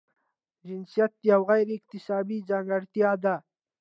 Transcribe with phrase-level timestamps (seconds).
[0.67, 3.35] جنسیت یوه غیر اکتسابي ځانګړتیا ده.